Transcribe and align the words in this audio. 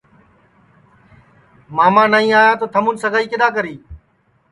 کہ 1.65 1.73
ماما 1.75 2.03
نائی 2.11 2.29
آیا 2.39 2.53
تو 2.59 2.65
تھمُون 2.73 2.95
سگائی 3.03 3.25
کِدؔا 3.31 3.47
کری 3.55 3.75